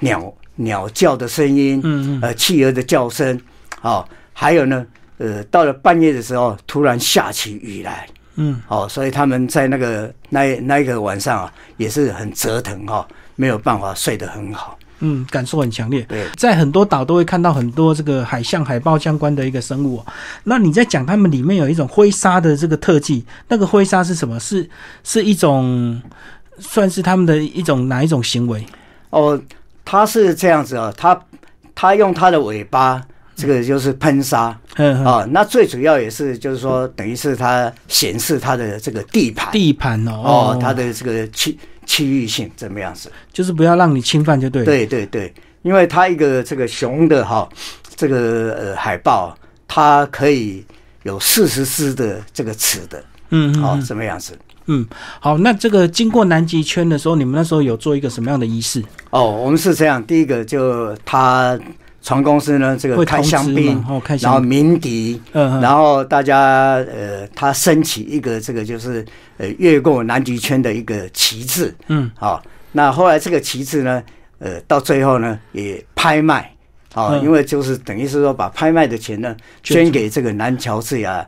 [0.00, 0.32] 鸟。
[0.60, 3.40] 鸟叫的声音，嗯嗯，呃，企鹅的叫声，
[3.80, 4.84] 哦，还有呢，
[5.18, 16.02] 呃，到了半夜的时候，突然下起雨来，嗯，哦，所以他们在那个那那一个晚上啊，也是很折腾哈，没有办法睡得很好，嗯，感受很强烈。
[16.02, 20.04] 对，在很多岛都会看到很多这个海象、海豹相关的一个生物。
[20.44, 24.38] 那你在讲他们里面有一种灰沙的这个特技，那个灰沙是什么？
[24.40, 24.68] 是
[25.04, 26.00] 是一种
[26.58, 28.64] 算是他们的一种哪一种行为？
[29.10, 29.40] 哦。
[29.90, 31.18] 它是这样子啊，它
[31.74, 33.02] 它用它的尾巴，
[33.38, 34.46] 这个就是喷砂，
[35.04, 44.64] 啊，那最主要也是就是说，等于是它显示它的这个地盘，地盘哦，哦，它的这个区区域性怎么样子，就是不要让你侵犯就对。
[44.64, 47.48] 对对对，因为它一个这个熊的哈，
[47.94, 49.32] 这个呃海豹，
[49.68, 50.64] 它可以
[51.04, 54.36] 有四十只的这个齿的，嗯，好，这么样子。
[54.66, 54.84] 嗯，
[55.20, 58.82] 好，那这个经过南极圈的时候，你们那时候有做一个什么样的仪式？
[59.10, 61.56] 哦，我们是这样，第一个就他
[62.02, 63.84] 船公司呢，这个开香槟，
[64.20, 69.04] 然后鸣笛，嗯，然后大家呃，他升起一个这个就是
[69.36, 74.02] 呃越过南极圈的一个旗帜，嗯，好，那后来这个旗帜呢，
[74.38, 76.52] 呃，到最后呢也拍卖，
[76.94, 81.26] 啊，因为就是等于是说把拍卖的钱呢捐给这个南乔治亚。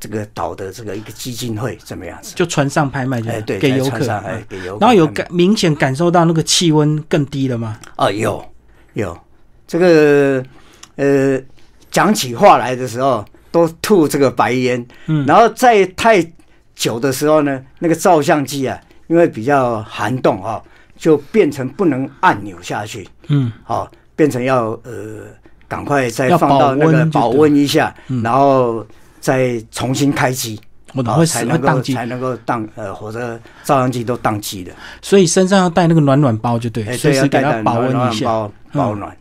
[0.00, 2.32] 这个岛的这个一个基金会怎么样子？
[2.36, 4.80] 就船上拍卖，哎，对，给游客，哎，给游客。
[4.80, 7.76] 然后有感明显感受到那个气温更低了吗？
[7.96, 8.40] 啊，有
[8.92, 9.18] 有，
[9.68, 10.42] 这个
[10.96, 11.40] 呃，
[11.92, 16.20] 讲起话来的时候都吐这个白烟，嗯，然后在太
[16.74, 18.76] 久的时候呢，那个照相机啊，
[19.06, 20.60] 因为比较寒冻啊，
[20.96, 25.22] 就变成不能按钮下去，嗯，好，变成要呃，
[25.68, 28.84] 赶快再放到那个保温一下，然后。
[29.20, 30.58] 再重新开机，
[30.94, 34.72] 我才会才能够才能够当呃，或者照相机都宕机的。
[35.02, 38.26] 所以身上要带那个暖暖包就对，随时给它保温一下，
[38.72, 39.10] 保暖。
[39.10, 39.16] 嗯，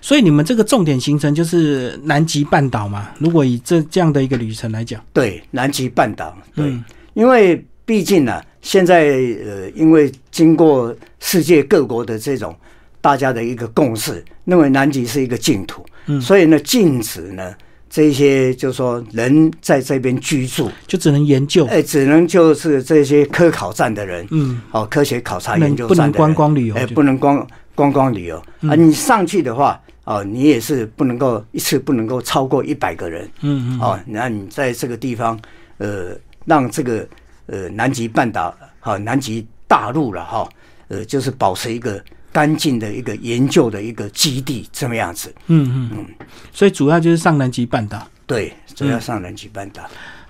[0.00, 3.10] 所以你们这个重点行程就是南极半岛嘛？
[3.18, 6.72] 如果以这这样的一个旅程来讲，对，南极半岛，对，
[7.14, 9.04] 因为毕竟呢，现在
[9.44, 12.54] 呃，因为经过世界各国的这种
[13.00, 17.54] 大家的一个共识，认为南极是一个净土，嗯，所以呢，禁止呢。
[17.88, 27.46] 这些就是说，人在这边居住，就只能研究，哎，只能就是这些科考站的人，嗯，哦，科学考察研究站不能观光旅游，哎，不能光
[27.76, 28.74] 观光旅游啊。
[28.74, 35.38] 你上去的话，哦，你也是不能够一次不能够超过一百个人，嗯嗯，哦，那你在这个地方，
[35.78, 37.06] 呃，让这个
[37.46, 40.48] 呃南极半岛，好，南极大陆了哈，
[40.88, 42.02] 呃，就是保持一个。
[42.32, 45.34] 干净的一个研究的一个基地，这么样子。
[45.46, 48.06] 嗯嗯嗯，所以主要就是上南极半岛。
[48.26, 49.82] 对，主要上南极半岛。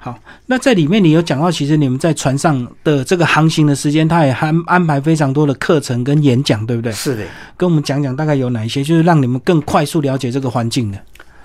[0.07, 0.16] 好，
[0.47, 6.92] 那在里面你有讲到，其实你们在船上的这个航行的时间，他也安安排非常多的课程跟演讲，对不对？
[6.92, 7.25] 是的，
[7.57, 10.99] 跟我们讲讲大概有哪一些，就是让你们更快速了解这个环境的。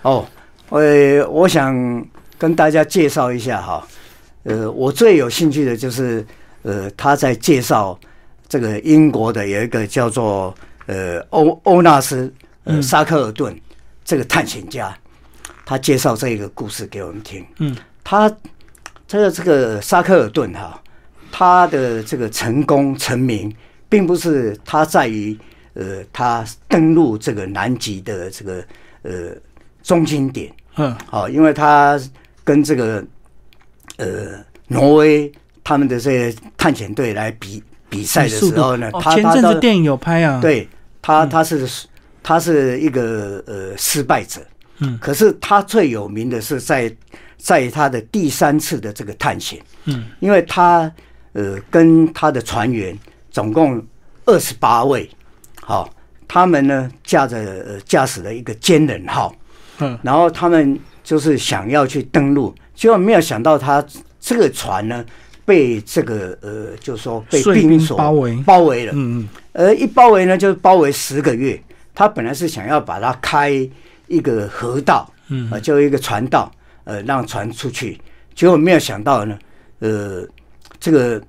[0.04, 0.24] 哦，
[0.70, 2.06] 呃，我想
[2.38, 3.88] 跟大家介绍一下哈。
[4.44, 6.24] 呃，我最有兴趣的就是，
[6.62, 8.00] 呃，他在介绍。
[8.52, 10.54] 这个英国的有一个叫做
[10.86, 12.30] 呃欧欧纳斯
[12.66, 13.58] 呃沙克尔顿
[14.04, 14.94] 这个探险家，
[15.66, 17.46] 他介绍这一个故事给我们听。
[17.60, 18.32] 嗯，他
[19.08, 20.82] 这个这个沙克尔顿哈，
[21.32, 23.54] 他的这个成功成名，
[23.90, 25.38] 并不是他在于
[25.74, 28.64] 呃他登陆这个南极的这个
[29.04, 29.36] 呃
[29.84, 30.52] 中心点。
[30.78, 32.00] 嗯，好，因为他
[32.44, 33.04] 跟这个
[33.98, 35.32] 呃挪威
[35.64, 37.64] 他们的这些探险队来比。
[37.92, 40.40] 比赛的时候呢，他前阵子电影有拍啊。
[40.40, 40.66] 对
[41.02, 41.68] 他，他是
[42.24, 44.40] 他是一个呃失败者。
[44.78, 46.90] 嗯，可是他最有名的是在
[47.42, 49.60] 在他的第三次的这个探险。
[49.86, 50.92] 嗯，因为他
[51.34, 52.98] 呃跟他的船员
[53.32, 53.84] 总共
[54.26, 55.10] 二十八位，
[55.62, 55.90] 好，
[56.28, 59.34] 他们呢驾着呃驾驶了一个坚忍号。
[59.80, 63.84] 嗯，然后他们就是想要去登陆，结果没有想到他
[64.20, 65.04] 这个船呢。
[65.44, 68.94] 被这个呃，就是说被冰所包围包围了。
[68.94, 69.30] 嗯嗯。
[69.54, 71.60] 而一包围呢，就是包围十个月。
[71.94, 73.50] 他本来是想要把它开
[74.08, 76.50] 一个河道，嗯，啊，就一个船道，
[76.84, 78.00] 呃，让船出去。
[78.34, 79.38] 结果没有想到呢，
[79.80, 80.28] 呃，
[80.80, 81.22] 这个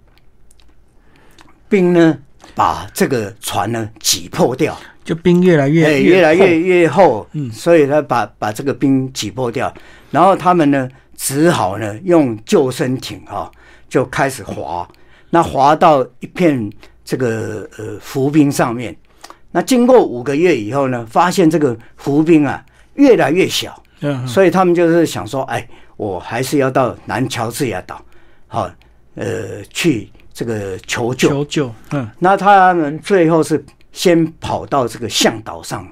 [1.68, 2.18] 冰呢，
[2.54, 7.26] 把这个船呢挤破掉，就冰越来越越来越越厚。
[7.32, 9.72] 嗯，所以他把把这个冰挤破掉，
[10.10, 13.50] 然后他们呢，只好呢用救生艇哈。
[13.88, 14.88] 就开始滑，
[15.28, 16.72] 那滑到一片
[17.04, 18.96] 这个呃浮冰上面，
[19.50, 28.00] 那经过五个月以后呢，发现这个浮冰啊越来越小，嗯，所以他们就是想说，哎，我还是要到南乔治亚岛，
[28.46, 28.70] 好，
[29.14, 35.86] 呃，去这个求救，求救，嗯，那他们最后是先跑到这个向导上，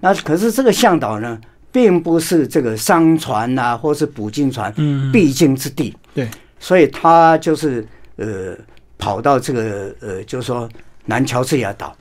[0.00, 1.40] 那可是这个向导呢，
[1.72, 4.72] 并不是这个商船啊，或是捕鲸船
[5.12, 6.28] 必经之地，对。
[6.62, 8.54] 所以他就是呃
[8.98, 10.68] 跑到这个呃，就是说
[11.06, 11.96] 南乔治亚岛。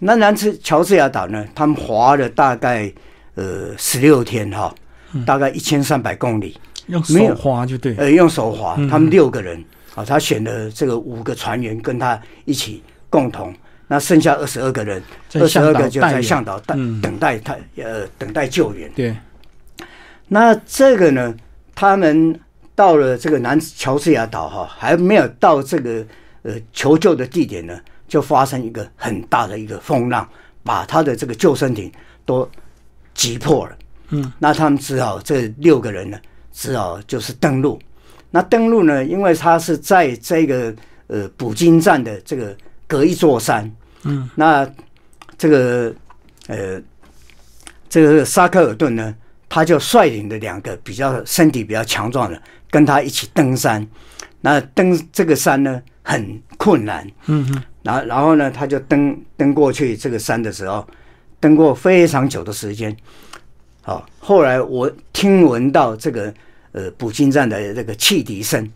[0.00, 2.92] 那南乔乔治亚岛呢，他们划了大概
[3.34, 4.74] 呃十六天哈，
[5.24, 7.94] 大概一千三百公里，用手划就对。
[7.96, 9.62] 呃，用手划，他们六个人
[9.94, 13.54] 啊，他选了这个五个船员跟他一起共同，
[13.88, 15.02] 那剩下二十二个人，
[15.34, 18.90] 二十二个就在向导等等待他呃等待救援。
[18.94, 19.16] 对。
[20.28, 21.34] 那这个呢，
[21.74, 22.38] 他们。
[22.72, 26.02] 到了这个南乔治亚岛哈，还没有到这个
[26.40, 30.26] 呃求救的地点呢，就发生一个很大的一个风浪，
[30.62, 31.92] 把他的这个救生艇
[32.24, 32.48] 都
[33.20, 33.76] 击破了。
[34.08, 36.18] 嗯，那他们只好这六个人呢，
[36.52, 37.78] 只好就是登陆。
[38.30, 40.74] 那登陆呢，因为他是在这个
[41.08, 42.56] 呃捕鲸站的这个
[42.86, 43.70] 隔一座山。
[44.04, 44.66] 嗯，那
[45.36, 45.94] 这个
[46.46, 46.80] 呃
[47.90, 49.14] 这个沙克尔顿呢，
[49.50, 53.86] 他就率领的两个比较身体比较强壮的，跟他一起登山。
[54.40, 57.06] 那登这个山呢，很困难。
[57.26, 57.62] 嗯哼。
[57.82, 60.86] 然后，然后呢，他就登登过去这个山的时候，
[61.40, 62.94] 登过非常久的时间。
[63.82, 66.32] 好，后来我听闻到这个
[66.72, 68.70] 呃捕鲸站的这个汽笛声，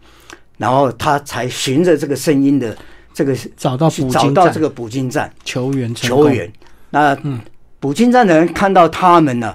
[0.57, 2.77] 然后他才循着这个声音的
[3.13, 6.51] 这个找到找到这个捕鲸站求援求援。
[6.91, 7.39] 那嗯，
[7.79, 9.55] 捕鲸站的人看到他们呢，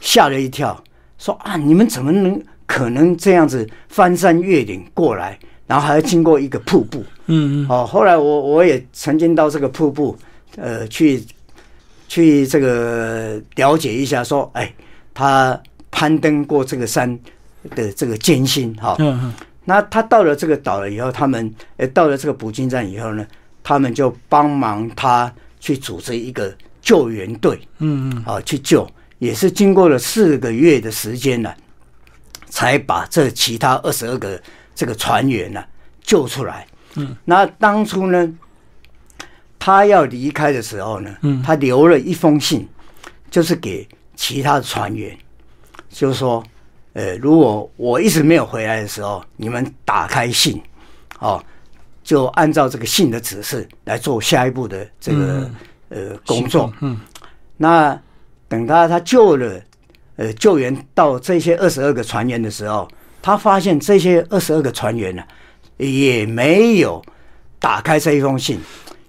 [0.00, 0.82] 吓了一跳，
[1.18, 5.38] 说啊，你们怎么能可能这样子翻山越岭过来？
[5.68, 10.16] 然后还要经过一个瀑布，嗯嗯，哦，后来我我也曾经到这个瀑布，
[10.56, 11.22] 呃，去
[12.08, 14.74] 去这个了解一下，说，哎，
[15.14, 15.60] 他
[15.92, 17.16] 攀登过这个山
[17.76, 19.32] 的这个艰辛，哈，嗯嗯，
[19.64, 23.24] 那他到了这个岛了以后，他们，呃，到了这个捕鲸站以后呢，
[23.62, 28.84] 他们就帮忙他去组织一个救援队，嗯嗯，啊，去救，
[29.18, 31.54] 也是经过了四个月的时间呢，
[32.48, 34.40] 才把这其他二十二个。
[34.78, 35.60] 这个船员呢
[36.02, 38.32] 救出来，嗯，那当初呢，
[39.58, 42.68] 他要离开的时候呢，嗯，他留了一封信，
[43.30, 45.16] 就是给其他的船员，
[45.90, 46.42] 就是说，
[46.92, 50.60] 呃，如果我一直没有回来的时候，你们打开信，
[51.18, 51.42] 哦，
[52.02, 55.50] 就按照这个信的指示来做下一步的这个
[55.88, 56.98] 呃工作，嗯，
[57.56, 58.00] 那
[58.48, 59.60] 等他他救了，
[60.16, 62.88] 呃，救援到这些二十二个船员的时候。
[63.20, 65.22] 他发现这些二十二个船员呢，
[65.76, 67.04] 也没有
[67.58, 68.60] 打开这一封信，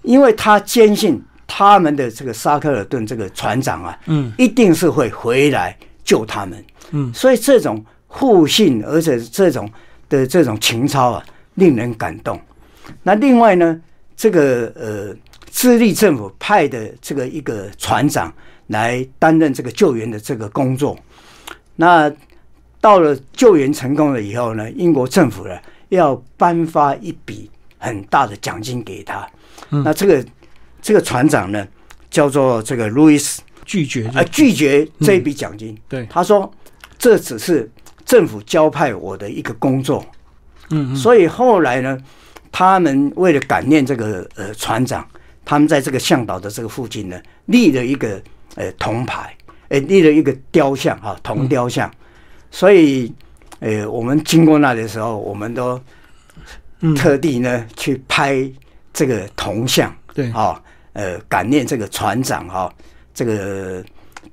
[0.01, 9.69] 因为他坚信他们的这个沙克尔顿这个船长啊，嗯，一定是会回来救他们，嗯，所以这种互信，而且这种
[10.07, 12.39] 的这种情操啊，令人感动。
[13.03, 13.81] 那另外呢，
[14.15, 15.15] 这个呃，
[15.51, 18.33] 智利政府派的这个一个船长
[18.67, 20.97] 来担任这个救援的这个工作，
[21.75, 22.11] 那。
[22.81, 25.53] 到了救援成功了以后呢，英国政府呢
[25.89, 29.29] 要颁发一笔很大的奖金给他。
[29.69, 30.25] 那这个
[30.81, 31.67] 这个船长呢
[32.09, 35.77] 叫做这个路易斯拒绝啊拒绝这一笔奖金。
[35.87, 36.51] 对，他说
[36.97, 37.69] 这只是
[38.05, 40.05] 政府交派我的一个工作。
[40.71, 41.97] 嗯，所以后来呢，
[42.51, 45.07] 他们为了感念这个呃船长，
[45.43, 48.21] 他们在这个向导的这个附近呢立了一个
[48.55, 49.35] 呃铜牌，
[49.69, 51.91] 呃立了一个雕像啊铜雕像。
[52.51, 53.13] 所以，
[53.59, 55.79] 呃，我们经过那里的时候，我们都
[56.95, 58.49] 特地呢去拍
[58.99, 62.69] 这个铜像，对，啊，呃，感念这个船长哈，
[63.13, 63.81] 这个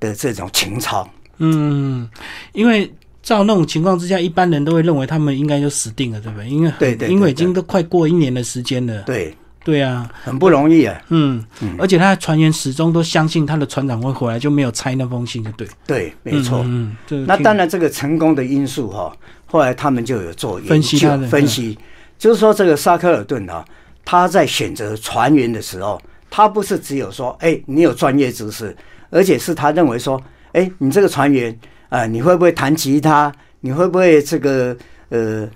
[0.00, 1.08] 的这种情操。
[1.38, 2.10] 嗯，
[2.52, 6.48] 因为照那种情况之下，一般人都会认为他们应该就死定了，对不对？
[6.48, 9.02] 因为对对，因为已经都快过一年的时间了。
[9.02, 9.32] 对。
[9.62, 11.00] 对啊，很不容易啊。
[11.08, 11.44] 嗯，
[11.76, 15.66] 而且他的船员始终都相信他的船长会回来，就没有拆那封信，就对。
[15.84, 16.62] 对，没错。
[16.64, 19.12] 嗯，那当然，这个成功的因素哈，
[19.46, 20.96] 后来他们就有做分析
[21.28, 21.76] 分析，
[22.16, 23.64] 就是说这个沙克尔顿啊，
[24.06, 28.74] 他在选择船员的时候，他不是只有说，哎，你有专业知识，
[29.10, 30.18] 而且是他认为说，
[30.52, 31.54] 哎，你这个船员
[31.90, 33.30] 啊，你会不会弹吉他？
[33.60, 34.76] 你会不会这个
[35.08, 35.46] 呃，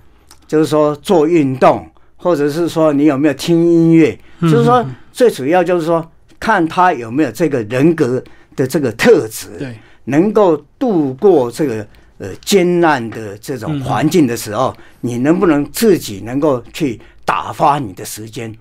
[0.46, 1.88] 就是说做运动？
[2.16, 4.18] 或者是说你有没有听音乐？
[4.42, 6.06] 就是说最主要就是说
[6.38, 8.22] 看他有没有这个人格
[8.56, 11.86] 的这个特质，对，能够度过这个
[12.18, 17.00] 呃艰难的这种环境的时候，你能不能自己能够去
[17.30, 18.52] 打发你的时间？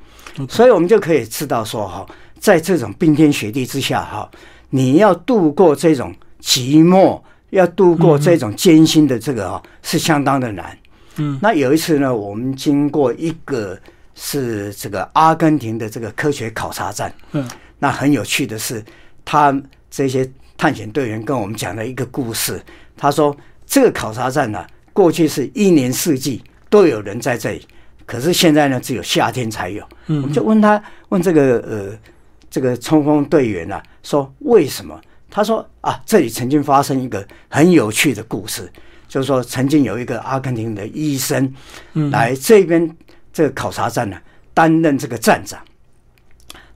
[0.48, 2.06] 所以我们就可以知道说哈，
[2.40, 4.30] 在这种冰天雪地之下哈，
[4.70, 10.78] 你要度过这种寂寞，要度过这种艰辛的这个哈，是相当的难。
[11.16, 13.76] 嗯，那有一次呢，我们经过一个
[14.14, 17.50] 是这个阿根廷的这个科学考察站，嗯，
[17.80, 18.86] 那很有趣的是，
[19.26, 19.60] 他
[19.90, 22.62] 这些探险队员跟我们讲了一个故事。
[22.96, 24.64] 他说，这个考察站呢，
[24.94, 27.68] 过去是一年四季都有人在这里，
[28.10, 29.88] 可是现在呢，只有夏天才有。
[30.08, 31.96] 嗯，我们就问他，问这个呃
[32.50, 35.00] 这个冲锋队员啊，说为什么？
[35.30, 38.68] 他说啊，这里曾经发生一个很有趣的故事。
[39.08, 41.54] 就是说，曾经有一个阿根廷的医生
[42.12, 42.98] 来这边
[43.32, 44.18] 这个考察站呢，
[44.56, 45.60] 担任这个站长。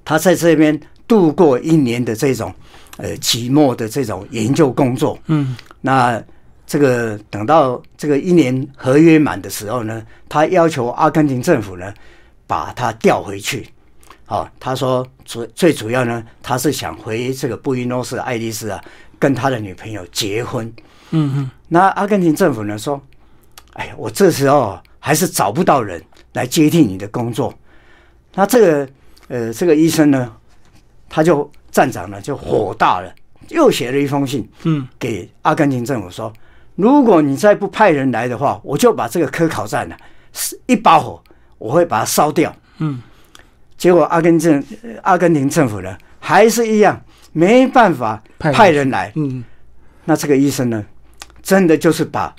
[0.05, 2.53] 他在这边度过一年的这种
[2.97, 5.17] 呃寂寞的这种研究工作。
[5.25, 6.23] 嗯，那
[6.73, 11.93] 这个等到这个一年合约满的时候呢，他要求阿根廷政府呢
[12.47, 13.69] 把他调回去。
[14.25, 18.83] 好，他说主最主要呢，他是想回这个布宜诺斯艾利斯啊，
[19.19, 20.65] 跟他的女朋友结婚。
[21.11, 21.51] 嗯嗯。
[21.67, 22.99] 那阿根廷政府呢说，
[23.73, 27.53] 哎呀，我这时候还是找不到人来接替你的工作。
[28.33, 28.89] 那这个
[29.27, 30.35] 呃，这个医生呢，
[31.07, 33.13] 他就站长呢就火大了，
[33.49, 36.33] 又写了一封信，嗯，给阿根廷政府说，
[36.75, 39.95] 如果你再不派人来的话，我就把这个科考站呢，
[40.31, 41.21] 是一把火，
[41.57, 42.55] 我会把它烧掉。
[42.79, 43.01] 嗯。
[43.75, 44.63] 结果阿根廷
[45.01, 46.99] 阿根廷政府呢，还是一样
[47.33, 49.11] 没办法派人来。
[49.15, 49.43] 嗯，
[50.05, 50.85] 那这个医生呢，
[51.41, 52.33] 真的就是把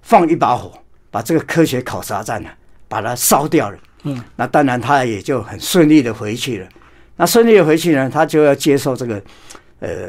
[0.00, 0.72] 放一把火，
[1.10, 2.48] 把这个科学考察站呢，
[2.88, 3.78] 把它烧掉了。
[4.04, 6.68] 嗯，那当然他也就很顺利的回去了。
[7.16, 9.22] 那顺利的回去呢，他就要接受这个
[9.80, 10.08] 呃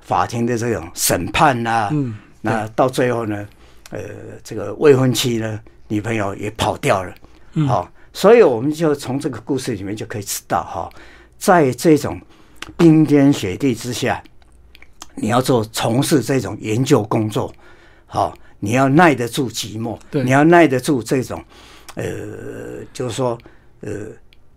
[0.00, 1.90] 法庭的这种审判呐。
[1.92, 3.48] 嗯，那到最后呢，
[3.90, 4.00] 呃，
[4.42, 7.14] 这个未婚妻呢，女朋友也跑掉了。
[7.54, 7.90] 嗯，好。
[8.10, 10.90] 所以我们就从这个故事里面就可以知道，哈，
[11.36, 12.20] 在这种
[12.76, 14.20] 冰天雪地之下，
[15.14, 17.52] 你要做从事这种研究工作，
[18.06, 21.44] 好，你要耐得住寂寞，你要耐得住这种，
[21.94, 22.04] 呃，
[22.92, 23.38] 就是说，
[23.82, 23.90] 呃，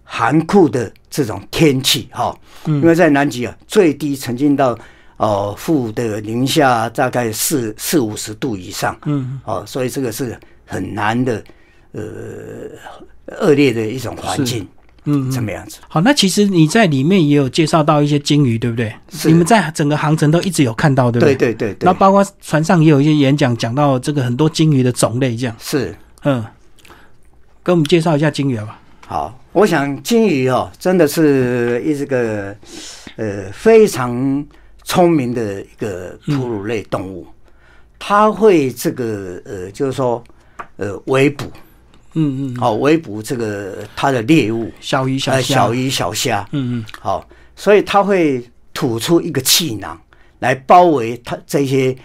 [0.03, 4.75] 寒酷的这种天气，哈，因为在南极啊，最低曾经到
[5.21, 11.43] 哦负的零下大概四四五十度以上，嗯，哦，所以这个是很难的，
[11.93, 12.01] 呃。
[13.39, 14.67] 恶劣的一种环境，
[15.05, 15.77] 嗯，怎么样子？
[15.87, 18.93] 好，那其实你在里面也有介绍到一些鲸鱼，对不对？
[19.23, 21.35] 你们在整个航程都一直有看到，对不对？
[21.35, 21.85] 对对对。
[21.85, 26.43] 那包括船上也有一些演讲，讲到这个很多鲸鱼的种类，这样是，嗯，
[27.63, 28.81] 跟我们介绍一下鲸鱼吧。
[29.07, 32.53] 好，我想鲸鱼哦，真的是一这个
[33.15, 34.45] 呃非常
[34.83, 37.27] 聪明的一个哺乳类动物，
[37.99, 40.23] 它会这个呃，就是说
[40.77, 41.45] 呃围捕。
[42.13, 45.41] 嗯嗯，好，围捕这个它的猎物，小鱼小虾。
[45.41, 47.25] 小鱼小虾，嗯嗯，好，
[47.55, 49.97] 所以它会吐出一个气囊
[50.39, 51.95] 来包围它这些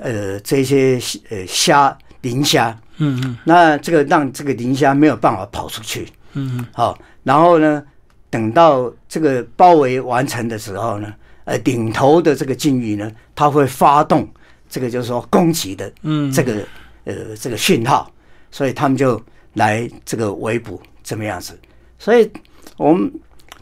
[0.00, 7.84] 呃这些呃虾磷虾，嗯嗯，那这个让这个磷虾没有办法跑出去，嗯嗯，好，然后呢，
[8.30, 11.12] 等到这个包围完成的时候呢，
[11.50, 14.28] 呃，顶头的这个鲸鱼呢，它会发动
[14.68, 16.62] 这个就是说攻击的，嗯，这个
[17.04, 18.10] 呃这个讯号，
[18.50, 19.20] 所以他们就。
[19.54, 21.58] 来这个围捕怎么样子？
[21.98, 22.30] 所以
[22.76, 23.12] 我们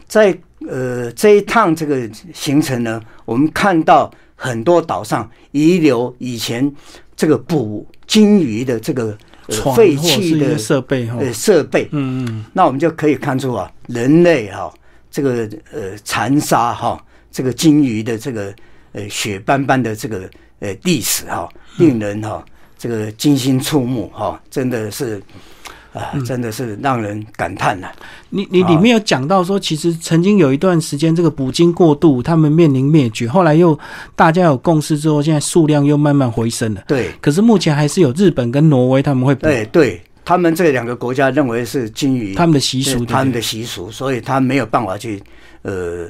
[0.07, 0.37] 在
[0.67, 6.71] 呃这一趟这个行程呢，我们看到很多岛上遗留以前
[7.15, 9.17] 这个捕鲸鱼的这个
[9.75, 14.71] 废弃的设备呃设备，嗯嗯，那我们就可以看出啊，人类哈
[15.09, 18.53] 这个呃残杀哈这个鲸鱼的这个
[18.93, 22.43] 呃血斑斑的这个呃历史哈，令人哈
[22.77, 25.21] 这个惊心触目哈，真的是。
[25.91, 27.87] 啊，真的是让人感叹呐！
[28.29, 33.27] 你你里面有讲到说，其实曾经有一段时间，这个捕鲸过度，他们面临灭绝。
[33.27, 33.77] 后来又
[34.15, 36.83] 大家有共识之后，现在数量又慢慢回升了。
[36.87, 39.41] 对，可是目前还是有日本跟挪威他们会捕。
[39.41, 45.19] 对，对他们这两个国家认为是鲸鱼，他们的习俗，他们的习俗，所以他没有办法去
[45.63, 46.07] 呃。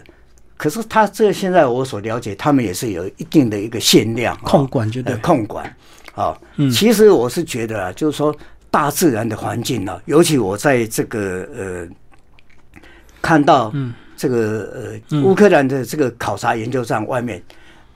[0.60, 5.76] 可是他这现在我所了解，他们也是有一定的一个限量控管，就对控管。
[6.14, 8.36] 好，嗯，其实我是觉得啊，就是说。
[8.72, 11.88] 大自然的环境呢，尤其我在这个呃
[13.20, 13.74] 看到
[14.16, 17.42] 这个呃乌克兰的这个考察研究站外面，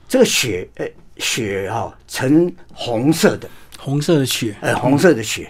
[0.08, 0.86] 这个雪呃
[1.18, 3.48] 雪哈呈红色的，
[3.78, 5.48] 红色的雪，呃红色的雪。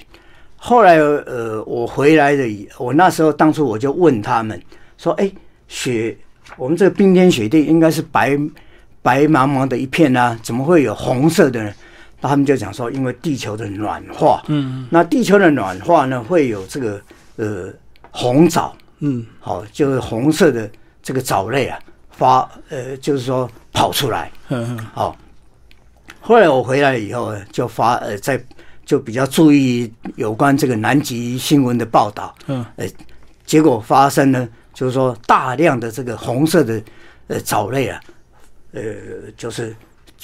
[0.56, 4.62] 后来呃我回来的，我那时候当初我就问他们
[4.98, 5.32] 说：“哎，
[5.68, 6.14] 雪
[6.56, 8.38] 我们这个冰天雪地应该是白
[9.02, 11.72] 白茫茫的一片啊，怎么会有红色的呢？”
[12.26, 16.98] 他们就讲说，因为地球的暖化，嗯，那地球的暖化呢，会有这个
[17.36, 17.70] 呃
[18.10, 20.70] 红藻，嗯，好，就是红色的
[21.02, 21.78] 这个藻类啊，
[22.10, 25.14] 发呃，就是说跑出来，嗯嗯，好。
[26.18, 28.42] 后来我回来以后，就发呃，在
[28.86, 32.88] 就比较注意有关这个南极新闻的报道，嗯，呃，
[33.44, 36.82] 结果发生呢，就是说大量的这个红色的
[37.28, 38.00] 呃藻类啊，
[38.72, 38.82] 呃，
[39.36, 39.74] 就是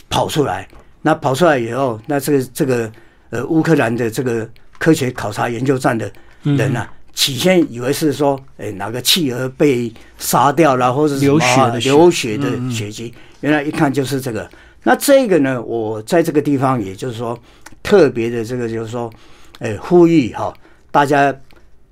[0.09, 0.68] 跑出来。
[1.03, 2.92] 那跑出来以后，那这个这个
[3.30, 4.46] 呃乌克兰的这个
[4.78, 14.46] 科学考察研究站的人呢，起先以为是说，哎哪个企鹅被杀掉了，或者是流血的流血的血迹，原来一看就是这个。
[14.82, 17.38] 那这个呢，我在这个地方，也就是说
[17.82, 19.11] 特别的这个就是说，
[19.59, 20.53] 哎呼吁哈，
[20.90, 21.34] 大家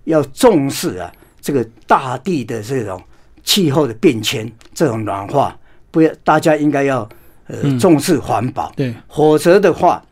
[0.04, 1.10] 要重视啊
[1.40, 3.02] 这个大地的这种
[3.44, 5.56] 气候的变迁，这种暖化，
[5.90, 7.08] 不要大家应该要。
[7.50, 10.04] 呃，重视环保，对，否则的话，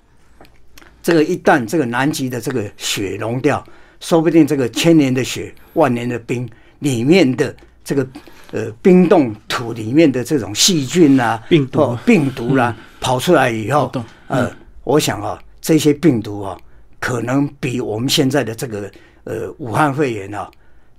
[1.02, 3.62] 这个一旦这个南极的这个雪融掉，
[4.00, 6.48] 说不定这个千年的雪、万年的冰
[6.78, 7.54] 里面的
[7.84, 8.08] 这个
[8.52, 13.92] 呃冰冻土里面的这种细菌啊、病毒、病毒啦，跑出来以后，
[14.28, 14.50] 呃，
[14.84, 16.56] 我想啊，这些病毒啊，
[16.98, 18.90] 可能比我们现在的这个
[19.24, 20.50] 呃武汉肺炎啊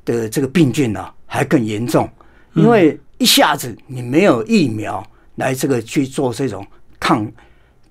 [0.07, 2.09] 的这个病菌啊还更严重，
[2.55, 5.05] 因为一下子你没有疫苗
[5.35, 6.65] 来这个去做这种
[6.99, 7.31] 抗。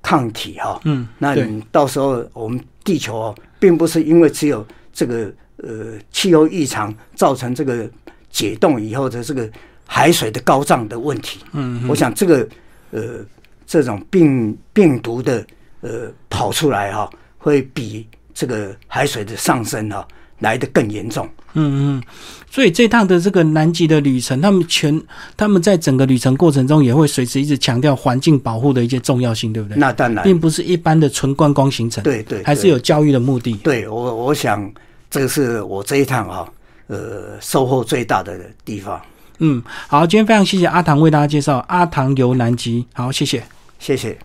[0.03, 7.91] 抗体哈，嗯，那你到时候我们地球啊，并不是因为只有这个呃气候异常造成这个
[8.31, 9.51] 解冻以后的这个
[9.85, 12.49] 海水的高涨的问题，嗯，我想这个
[12.93, 13.19] 呃
[13.67, 15.45] 这种病病毒的
[15.81, 20.07] 呃跑出来哈，会比这个海水的上升哈。
[20.41, 22.03] 来的更严重，嗯嗯，
[22.51, 25.01] 所以这趟的这个南极的旅程，他们全
[25.37, 29.79] 他们在整个旅程过程中也会随时一直强调环境保护的一些重要性，对不对？
[29.79, 33.55] 那当然，并不是一般的纯观光行程，对对，还是有教育的目的。
[33.65, 34.71] 对我，我想
[35.11, 36.47] 这个是我这一趟啊，
[36.89, 39.01] 呃，收获最大的地方。
[39.39, 43.43] 嗯，好，今天非常谢谢阿唐为大家介绍阿唐游南极，好，谢谢，
[43.79, 44.19] 谢谢。